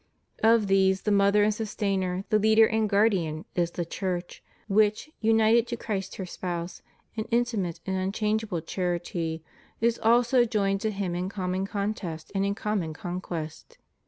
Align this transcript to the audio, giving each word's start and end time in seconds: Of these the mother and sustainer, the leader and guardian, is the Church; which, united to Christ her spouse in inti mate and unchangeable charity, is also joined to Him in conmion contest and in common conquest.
Of 0.41 0.65
these 0.65 1.03
the 1.03 1.11
mother 1.11 1.43
and 1.43 1.53
sustainer, 1.53 2.25
the 2.29 2.39
leader 2.39 2.65
and 2.67 2.89
guardian, 2.89 3.45
is 3.53 3.69
the 3.69 3.85
Church; 3.85 4.43
which, 4.67 5.11
united 5.19 5.67
to 5.67 5.77
Christ 5.77 6.15
her 6.15 6.25
spouse 6.25 6.81
in 7.13 7.25
inti 7.25 7.59
mate 7.59 7.81
and 7.85 7.95
unchangeable 7.97 8.61
charity, 8.61 9.43
is 9.79 9.99
also 9.99 10.43
joined 10.43 10.81
to 10.81 10.89
Him 10.89 11.13
in 11.13 11.29
conmion 11.29 11.67
contest 11.67 12.31
and 12.33 12.43
in 12.43 12.55
common 12.55 12.93
conquest. 12.95 13.77